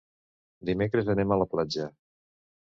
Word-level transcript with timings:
Dimecres 0.69 1.13
anem 1.15 1.35
a 1.35 1.39
la 1.43 1.49
platja. 1.55 1.89